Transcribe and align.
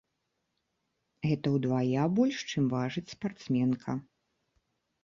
Гэта 1.31 1.47
ўдвая 1.57 2.03
больш, 2.17 2.37
чым 2.55 2.63
важыць 2.75 3.07
спартсменка. 3.17 3.91